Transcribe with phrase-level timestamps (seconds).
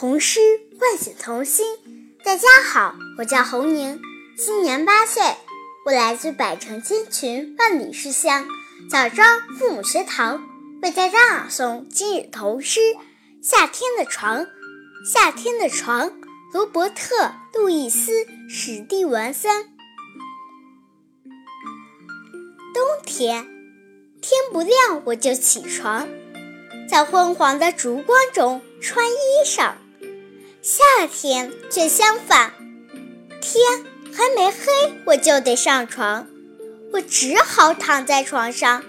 [0.00, 0.40] 童诗
[0.80, 1.66] 唤醒童心。
[2.24, 4.00] 大家好，我叫侯宁，
[4.34, 5.22] 今年八岁，
[5.84, 8.46] 我来自百城千群万里书香
[8.88, 9.28] 枣庄
[9.58, 10.48] 父母学堂，
[10.80, 12.80] 为大家朗诵今日童诗
[13.42, 14.46] 《夏天的床》。
[15.04, 16.10] 夏天的床，
[16.54, 17.16] 罗伯特·
[17.52, 19.68] 路易斯·史蒂文森。
[22.72, 23.44] 冬天，
[24.22, 26.08] 天不亮我就起床，
[26.88, 29.74] 在昏黄的烛光中穿衣裳。
[30.62, 32.52] 夏天却相反，
[33.40, 33.64] 天
[34.12, 36.26] 还没黑我就得上床，
[36.92, 38.84] 我只好躺在床上，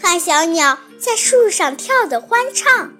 [0.00, 2.94] 看小鸟在树上跳得欢畅，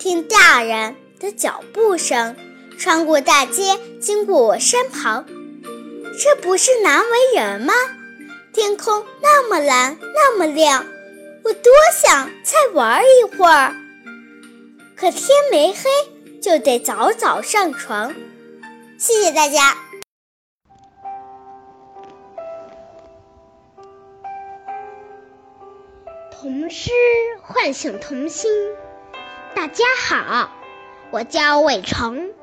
[0.00, 2.34] 听大人的脚步声
[2.76, 5.24] 穿过大街经过我身旁。
[6.20, 7.72] 这不是难为人吗？
[8.52, 10.84] 天空那么蓝，那么亮，
[11.44, 13.76] 我多想再玩一会儿，
[14.96, 16.13] 可天没黑。
[16.44, 18.14] 就得早早上床。
[18.98, 19.78] 谢谢大家。
[26.30, 26.90] 童诗
[27.40, 28.52] 唤醒童心。
[29.54, 30.50] 大家好，
[31.10, 32.34] 我叫伟成，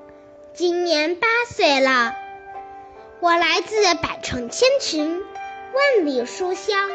[0.56, 2.16] 今年八岁了。
[3.20, 6.90] 我来自百城千群，万里书香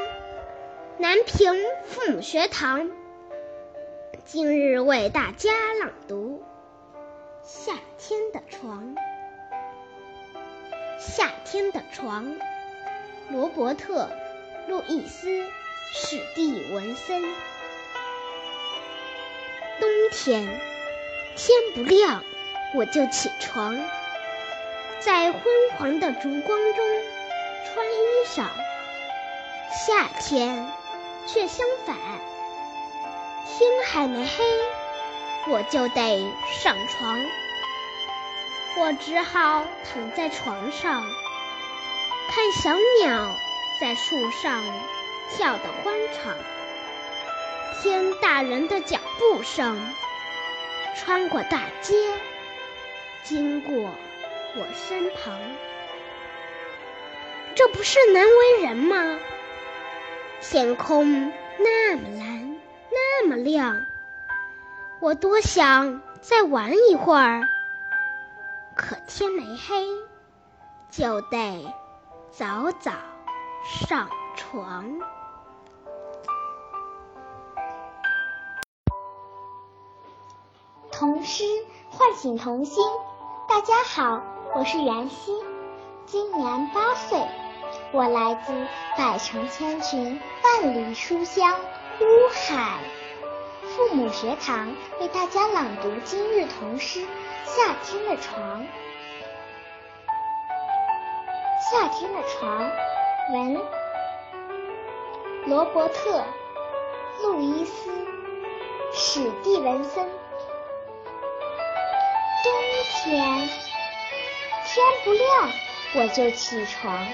[0.98, 1.55] 南平
[1.85, 2.91] 父母学堂。
[4.25, 6.36] 今日为大家朗读。
[7.47, 8.97] 夏天的床，
[10.98, 12.34] 夏天的床，
[13.30, 14.11] 罗伯特·
[14.69, 15.28] 路易斯·
[15.92, 17.22] 史蒂文森。
[19.78, 20.44] 冬天，
[21.36, 22.24] 天不亮
[22.74, 23.77] 我就起床，
[24.98, 25.42] 在昏
[25.78, 26.84] 黄的烛光中
[27.64, 28.44] 穿衣裳。
[29.86, 30.67] 夏天
[31.28, 31.97] 却相反，
[33.47, 34.44] 天还没黑。
[35.48, 36.28] 我就得
[36.61, 37.25] 上床，
[38.77, 41.05] 我只好躺在床上，
[42.29, 43.30] 看小鸟
[43.80, 44.64] 在树上
[45.30, 46.35] 跳得欢畅，
[47.80, 49.80] 听大人的脚步声
[50.96, 51.95] 穿过大街，
[53.23, 53.95] 经过
[54.56, 55.39] 我身旁。
[57.55, 59.20] 这不是难为人吗？
[60.40, 62.58] 天空那么蓝，
[62.90, 63.86] 那么亮。
[64.98, 67.46] 我多想再玩一会儿，
[68.74, 69.86] 可天没黑，
[70.90, 71.70] 就得
[72.30, 72.92] 早早
[73.62, 74.86] 上床。
[80.90, 81.45] 童诗
[81.90, 82.83] 唤醒童心。
[83.46, 84.23] 大家好，
[84.55, 85.30] 我是袁熙，
[86.06, 87.29] 今年八岁，
[87.92, 91.52] 我来自百城千群，万里书香
[92.01, 92.79] 乌海。
[93.77, 97.01] 父母学堂为大家朗读今日童诗
[97.45, 98.63] 《夏天的床》。
[101.70, 102.70] 夏天的床，
[103.35, 103.61] 文
[105.45, 106.25] 罗伯特·
[107.23, 107.91] 路易斯·
[108.95, 110.09] 史蒂文森。
[112.42, 112.53] 冬
[113.05, 113.47] 天，
[114.65, 115.51] 天不亮
[115.97, 117.07] 我就起床，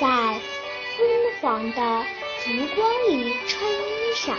[0.00, 0.40] 在昏
[1.42, 2.06] 黄的
[2.42, 4.34] 烛光里穿衣裳。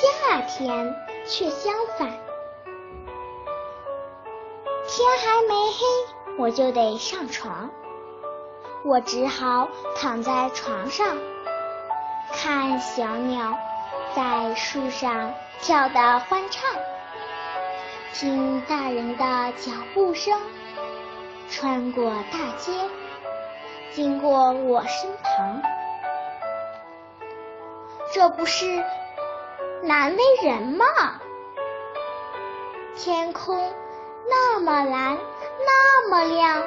[0.00, 0.94] 夏天
[1.26, 2.08] 却相反，
[4.86, 7.68] 天还没黑我就得上床，
[8.84, 11.16] 我只好躺在床上，
[12.32, 13.58] 看小鸟
[14.14, 16.70] 在树上跳得欢畅，
[18.14, 19.24] 听大人的
[19.56, 20.40] 脚步声
[21.50, 22.72] 穿过大街，
[23.90, 25.60] 经过我身旁，
[28.14, 28.84] 这不是。
[29.82, 30.84] 难为人嘛！
[32.96, 33.72] 天空
[34.28, 35.18] 那么蓝，
[35.64, 36.64] 那么亮，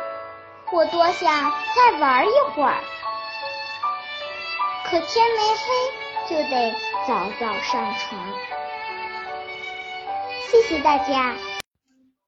[0.71, 2.81] 我多想再玩一会儿。
[4.85, 6.73] 可天没黑，就得
[7.07, 8.33] 早早上床。
[10.49, 11.35] 谢谢大家。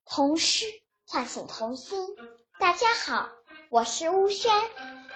[0.05, 0.65] 童诗
[1.07, 1.97] 唤醒童心。
[2.59, 3.29] 大家好，
[3.69, 4.51] 我是乌轩，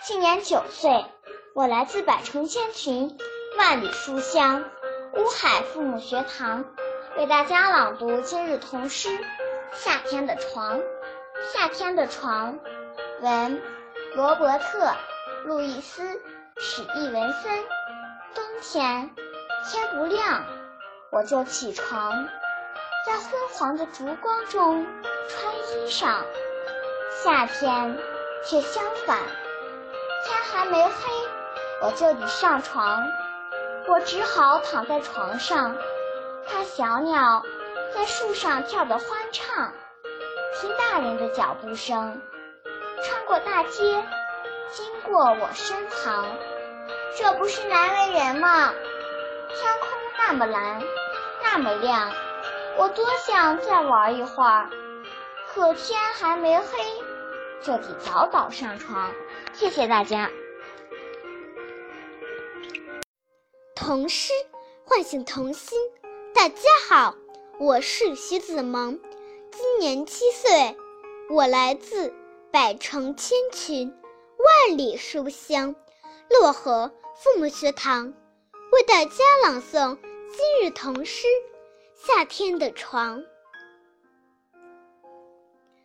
[0.04, 1.06] 今年九岁，
[1.54, 3.18] 我来自百城千群，
[3.58, 4.66] 万里书香。
[5.18, 6.64] 乌海父母学堂
[7.18, 9.10] 为大家朗读今日童诗
[9.74, 10.78] 《夏天的床》。
[11.52, 12.60] 夏天的床，
[13.22, 13.60] 文
[14.14, 14.86] 罗伯特·
[15.46, 16.04] 路易斯·
[16.60, 17.52] 史蒂文森。
[18.36, 19.10] 冬天
[19.66, 20.46] 天不亮
[21.12, 22.28] 我就起床，
[23.04, 24.86] 在昏黄的烛光中
[25.28, 26.22] 穿衣裳。
[27.24, 27.98] 夏天
[28.46, 30.92] 却相反，天还没黑
[31.82, 33.04] 我就得上床。
[33.90, 35.76] 我只好躺在床上，
[36.46, 37.44] 看小鸟
[37.96, 39.74] 在树上跳得欢畅，
[40.60, 42.22] 听大人的脚步声，
[43.02, 44.04] 穿过大街，
[44.72, 46.26] 经过我身旁。
[47.18, 48.74] 这不是难为人吗？
[49.56, 50.82] 天空那么蓝，
[51.44, 52.12] 那么亮，
[52.78, 54.70] 我多想再玩一会儿，
[55.54, 56.66] 可天还没黑，
[57.62, 59.12] 就得早早上床。
[59.54, 60.30] 谢谢大家。
[63.80, 64.34] 童诗
[64.86, 65.78] 唤醒童心。
[66.34, 67.16] 大家好，
[67.60, 69.00] 我是徐子萌，
[69.52, 70.76] 今年七岁，
[71.30, 72.12] 我来自
[72.52, 73.96] 百城千群，
[74.40, 75.76] 万里书香
[76.28, 78.12] 漯河父母学堂，
[78.72, 79.96] 为大家朗诵
[80.32, 81.28] 今日童诗
[81.94, 83.20] 《夏天的床》。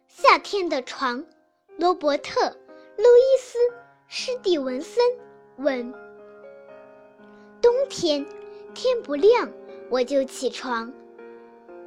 [0.09, 1.27] 夏天的床，
[1.77, 2.41] 罗伯特·
[2.97, 3.59] 路易斯·
[4.09, 5.05] 施蒂文森
[5.59, 5.95] 文。
[7.63, 8.27] 冬天，
[8.75, 9.51] 天不亮。
[9.89, 10.93] 我就起床，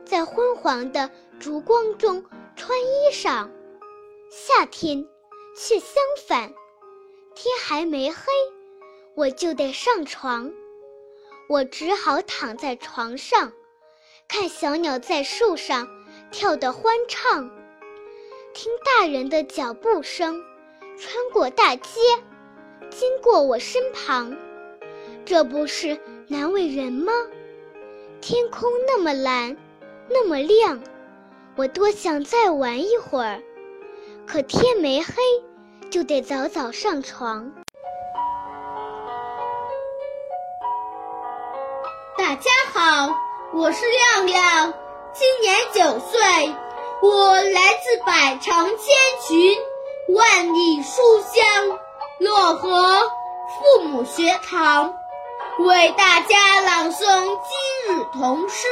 [0.05, 2.23] 在昏黄的烛光中
[2.55, 3.49] 穿衣裳。
[4.29, 5.05] 夏天
[5.57, 5.95] 却相
[6.27, 6.53] 反，
[7.33, 8.17] 天还没黑，
[9.15, 10.53] 我就得上床。
[11.49, 13.51] 我只好躺在床上，
[14.27, 15.87] 看小鸟在树上
[16.31, 17.49] 跳得欢畅，
[18.53, 20.41] 听大人的脚步声
[20.97, 21.99] 穿过大街，
[22.91, 24.37] 经过我身旁。
[25.25, 27.11] 这不是难为人吗？
[28.21, 29.57] 天空那么蓝，
[30.07, 30.79] 那么亮，
[31.55, 33.41] 我多想再玩一会儿，
[34.27, 35.15] 可天没黑，
[35.89, 37.51] 就得早早上床。
[42.15, 43.15] 大家好，
[43.51, 44.73] 我是亮亮，
[45.11, 46.21] 今年九岁，
[47.01, 48.95] 我来自百城千
[49.27, 49.57] 群，
[50.13, 51.79] 万里书香
[52.19, 52.69] 漯河
[53.49, 54.93] 父母学堂。
[55.59, 58.67] 为大家朗诵今日童诗《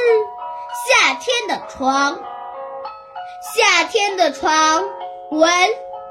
[0.86, 2.14] 夏天的床》。
[3.56, 4.84] 夏天的床，
[5.30, 5.50] 文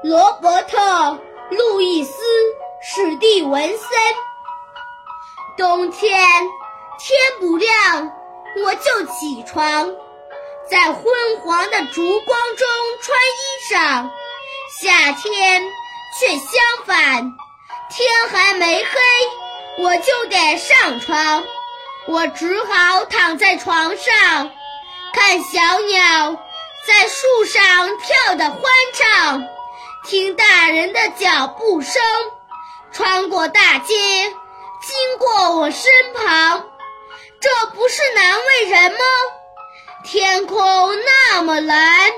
[0.02, 0.78] 罗伯特·
[1.50, 2.10] 路易斯·
[2.82, 3.88] 史蒂文森。
[5.56, 6.18] 冬天
[6.98, 8.12] 天不亮，
[8.64, 9.94] 我就起床，
[10.68, 11.04] 在昏
[11.44, 12.68] 黄的烛光中
[13.00, 14.10] 穿衣裳。
[14.80, 15.62] 夏天
[16.18, 16.48] 却相
[16.84, 17.32] 反，
[17.90, 18.90] 天还没黑。
[19.76, 21.44] 我就得上床，
[22.06, 24.50] 我只好躺在床上，
[25.12, 26.36] 看小鸟
[26.86, 28.60] 在树上跳得欢
[28.94, 29.42] 畅，
[30.04, 32.00] 听大人的脚步声
[32.92, 33.94] 穿过大街，
[34.82, 36.64] 经过我身旁。
[37.40, 38.98] 这不是难为人吗？
[40.04, 40.56] 天空
[41.04, 42.12] 那么蓝，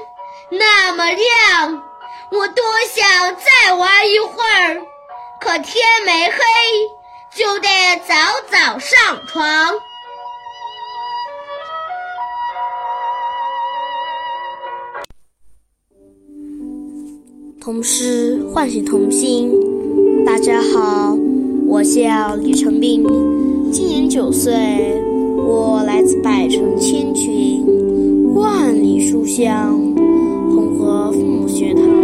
[0.51, 1.83] 那么亮，
[2.31, 2.65] 我多
[2.95, 4.83] 想再玩一会儿，
[5.41, 6.39] 可天没黑。
[7.37, 7.69] 就得
[8.09, 8.15] 早
[8.51, 9.45] 早上床。
[17.61, 19.53] 童诗唤醒童心。
[20.25, 21.15] 大家好，
[21.67, 23.05] 我叫李成斌，
[23.71, 24.55] 今年九岁，
[25.37, 29.73] 我来自百城千群，万里书香
[30.55, 31.96] 红河父母学堂。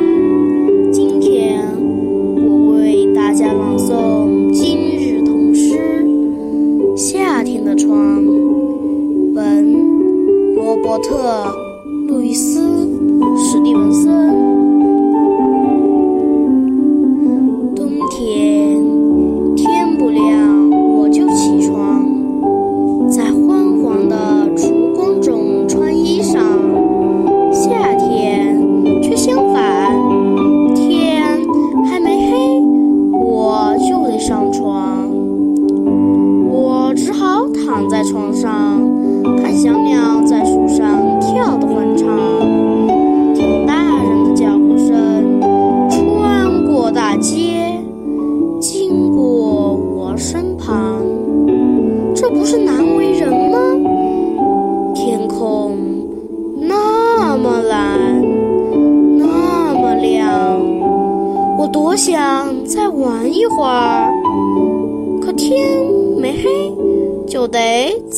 [10.83, 11.47] 伯特·
[12.09, 12.61] 路易斯·
[13.39, 14.52] 史蒂文森。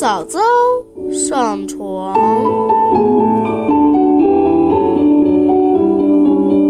[0.05, 0.39] 早早
[1.15, 2.15] 上床。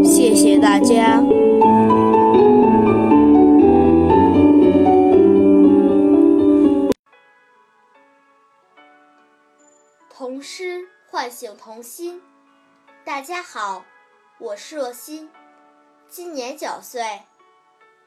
[0.05, 1.21] 谢谢大家。
[10.09, 12.23] 童诗唤醒童心。
[13.05, 13.85] 大家好，
[14.39, 15.29] 我是若欣。
[16.09, 17.03] 今年九岁，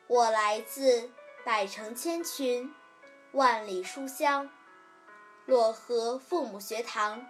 [0.08, 1.10] 我来自
[1.46, 2.72] 百城千群，
[3.34, 4.50] 万里书香
[5.48, 7.26] 漯河父母学堂，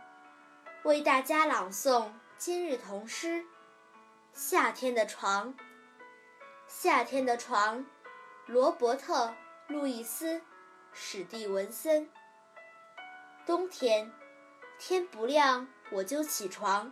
[0.81, 3.41] 为大家朗诵今日童诗
[4.33, 5.53] 《夏天的床》。
[6.67, 7.85] 夏天的床，
[8.47, 9.27] 罗伯特·
[9.67, 10.39] 路易斯·
[10.91, 12.09] 史蒂文森。
[13.45, 14.11] 冬天，
[14.79, 16.91] 天不亮我就起床，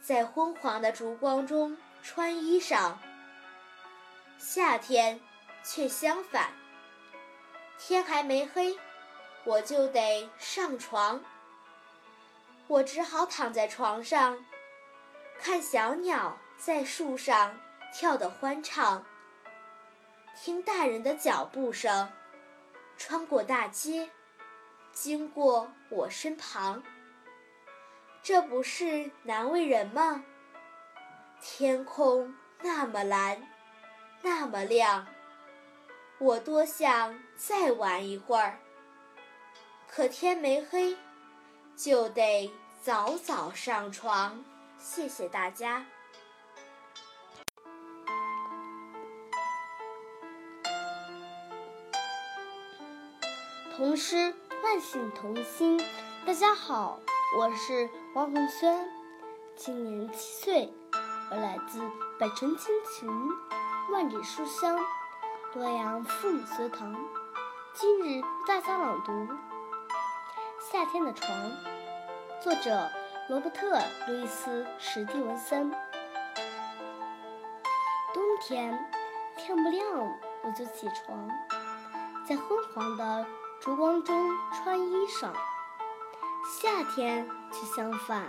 [0.00, 2.94] 在昏黄的烛光中穿衣裳。
[4.38, 5.20] 夏天
[5.62, 6.54] 却相反，
[7.78, 8.78] 天还没黑，
[9.44, 11.20] 我就得上床。
[12.66, 14.44] 我只好躺在床上，
[15.38, 17.58] 看小鸟在树上
[17.92, 19.04] 跳得欢畅，
[20.36, 22.12] 听大人的脚步声
[22.96, 24.10] 穿过大街，
[24.92, 26.82] 经过我身旁。
[28.22, 30.22] 这不是难为人吗？
[31.40, 33.42] 天空那么蓝，
[34.20, 35.06] 那么亮，
[36.18, 38.60] 我多想再玩一会儿。
[39.92, 40.96] 可天没黑。
[41.76, 44.44] 就得早早上床。
[44.78, 45.84] 谢谢大家。
[53.74, 54.32] 童诗
[54.62, 55.82] 唤醒童心。
[56.24, 57.00] 大家好，
[57.36, 58.88] 我是王红轩，
[59.56, 60.72] 今年七岁，
[61.32, 61.80] 我来自
[62.18, 63.10] 百城千群，
[63.90, 64.78] 万里书香，
[65.54, 66.94] 洛阳父母学堂。
[67.74, 69.49] 今日为大家朗读。
[70.72, 71.36] 夏天的床，
[72.40, 72.88] 作者
[73.28, 75.68] 罗伯特·路易斯·史蒂文森。
[78.14, 78.78] 冬天
[79.36, 79.84] 天不亮
[80.44, 81.28] 我就起床，
[82.24, 83.26] 在昏黄的
[83.60, 85.32] 烛光中穿衣裳。
[86.60, 88.22] 夏天却相反，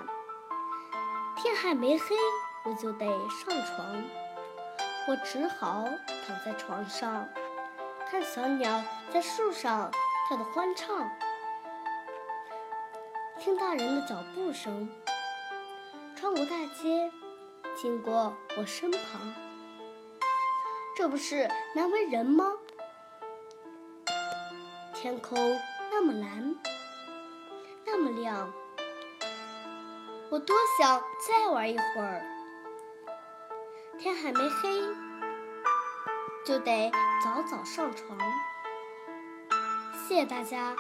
[1.35, 2.15] 天还没黑
[2.63, 4.03] 我就得上床，
[5.07, 5.85] 我只好
[6.25, 7.23] 躺在床上，
[8.09, 8.81] 看小鸟
[9.13, 9.91] 在树上
[10.27, 11.07] 跳得欢畅。
[13.43, 14.87] 听大人的脚步声，
[16.15, 17.11] 穿过大街，
[17.75, 19.33] 经过我身旁，
[20.95, 22.53] 这不是难为人吗？
[24.93, 26.55] 天空那么蓝，
[27.83, 28.53] 那么亮，
[30.29, 32.23] 我多想再玩一会儿。
[33.97, 34.83] 天还没黑，
[36.45, 36.91] 就得
[37.23, 38.19] 早早上床。
[40.07, 40.75] 谢谢大家。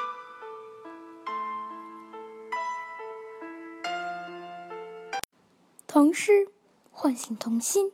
[5.93, 6.47] 童诗
[6.89, 7.91] 唤醒童心。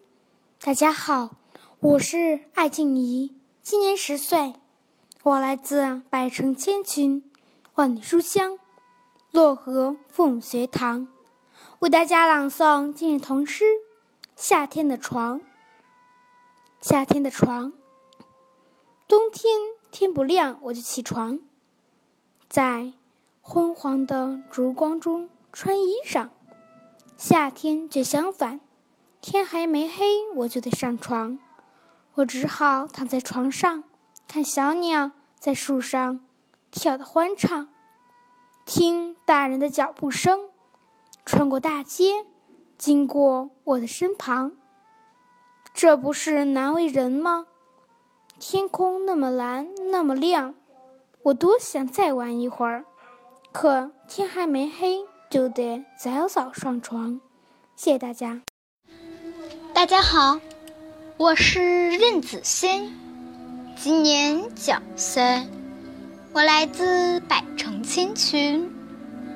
[0.61, 1.31] 大家好，
[1.79, 4.53] 我是艾静怡，今年十岁，
[5.23, 7.27] 我来自百城千群，
[7.73, 8.59] 万里书香，
[9.31, 11.07] 漯河父母学堂，
[11.79, 13.63] 为大家朗诵今日童诗
[14.35, 15.39] 《夏天的床》。
[16.79, 17.73] 夏天的床，
[19.07, 21.39] 冬天天不亮我就起床，
[22.47, 22.93] 在
[23.41, 26.29] 昏黄的烛光中穿衣裳。
[27.17, 28.59] 夏天却相反，
[29.21, 30.05] 天还没黑
[30.35, 31.39] 我就得上床，
[32.13, 33.83] 我只好躺在床上，
[34.27, 35.09] 看小鸟
[35.39, 36.19] 在树上
[36.69, 37.69] 跳得欢畅，
[38.65, 40.41] 听大人的脚步声
[41.25, 42.27] 穿过大街，
[42.77, 44.51] 经过我的身旁。
[45.73, 47.47] 这不是难为人吗？
[48.37, 50.53] 天空那么蓝，那么亮，
[51.23, 52.85] 我多想再玩一会儿，
[53.51, 55.07] 可天还没黑。
[55.29, 57.19] 就得早早上床，
[57.75, 58.41] 谢谢大家。
[59.73, 60.39] 大家好，
[61.17, 62.89] 我是任子轩，
[63.75, 65.45] 今年九岁，
[66.31, 68.71] 我来自百城千群，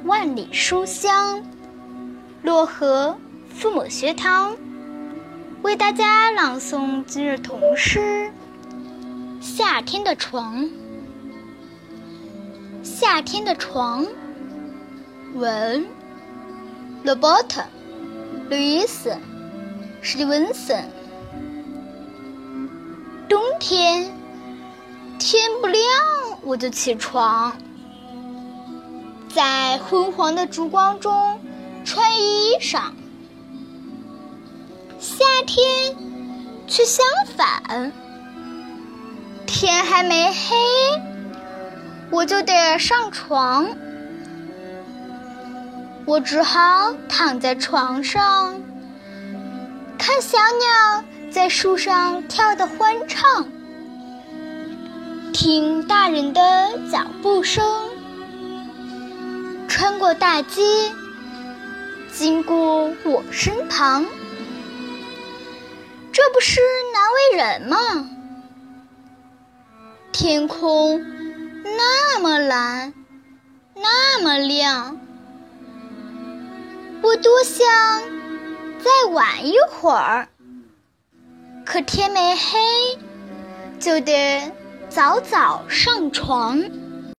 [0.06, 1.44] 万里书香，
[2.42, 3.18] 漯河
[3.50, 4.56] 父母学堂，
[5.62, 8.00] 为大家朗诵今日童诗
[9.42, 10.64] 《夏天的床》。
[12.82, 14.08] 夏天的床。
[15.34, 15.86] 文，
[17.04, 17.62] 罗伯特·
[18.50, 19.10] 路易斯·
[20.02, 20.90] 史蒂文森。
[23.30, 24.12] 冬天，
[25.18, 25.84] 天不亮
[26.42, 27.56] 我就起床，
[29.34, 31.40] 在昏黄的烛光中
[31.86, 32.92] 穿衣裳。
[35.00, 35.96] 夏天
[36.68, 37.06] 却相
[37.38, 37.92] 反，
[39.48, 40.36] 天还没黑，
[42.12, 43.70] 我就得上床。
[46.06, 48.60] 我只好躺在床上，
[49.98, 53.48] 看小鸟在树上跳得欢畅，
[55.32, 57.64] 听大人的脚步声
[59.68, 60.92] 穿过大街，
[62.12, 64.06] 经过我身旁。
[66.12, 66.60] 这不是
[66.94, 68.10] 难为人吗？
[70.12, 71.02] 天空
[71.64, 72.94] 那么蓝，
[73.76, 75.00] 那么亮。
[77.04, 77.66] 我多想
[78.80, 80.28] 再玩一会儿，
[81.66, 83.00] 可天没黑，
[83.80, 84.52] 就得
[84.88, 86.64] 早早上床。